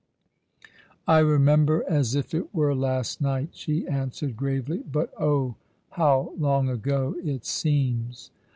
[1.07, 5.57] ""I remember as if it were last night," she answered gravely." But oh,
[5.91, 8.31] how long ago it seems